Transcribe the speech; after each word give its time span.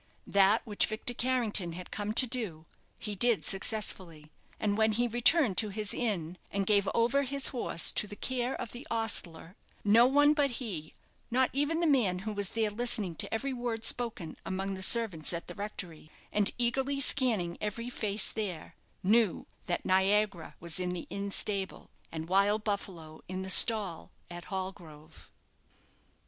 That 0.25 0.65
which 0.65 0.87
Victor 0.87 1.13
Carrington 1.13 1.73
had 1.73 1.91
come 1.91 2.11
to 2.13 2.25
do, 2.25 2.65
he 2.97 3.13
did 3.13 3.45
successfully; 3.45 4.31
and 4.59 4.75
when 4.75 4.93
he 4.93 5.07
returned 5.07 5.59
to 5.59 5.69
his 5.69 5.93
inn, 5.93 6.39
and 6.49 6.65
gave 6.65 6.89
over 6.95 7.21
his 7.21 7.49
horse 7.49 7.91
to 7.91 8.07
the 8.07 8.15
care 8.15 8.55
of 8.59 8.71
the 8.71 8.87
ostler, 8.89 9.55
no 9.83 10.07
one 10.07 10.33
but 10.33 10.53
he, 10.57 10.95
not 11.29 11.51
even 11.53 11.81
the 11.81 11.85
man 11.85 12.17
who 12.25 12.33
was 12.33 12.49
there 12.49 12.71
listening 12.71 13.13
to 13.17 13.31
every 13.31 13.53
word 13.53 13.85
spoken 13.85 14.37
among 14.43 14.73
the 14.73 14.81
servants 14.81 15.33
at 15.33 15.47
the 15.47 15.53
rectory, 15.53 16.09
and 16.33 16.49
eagerly 16.57 16.99
scanning 16.99 17.55
every 17.61 17.91
face 17.91 18.27
there, 18.31 18.73
knew 19.03 19.45
that 19.67 19.85
"Niagara" 19.85 20.55
was 20.59 20.79
in 20.79 20.89
the 20.89 21.05
inn 21.11 21.29
stable, 21.29 21.91
and 22.11 22.27
"Wild 22.27 22.63
Buffalo" 22.63 23.21
in 23.27 23.43
the 23.43 23.51
stall 23.51 24.09
at 24.31 24.45
Hallgrove. 24.45 25.29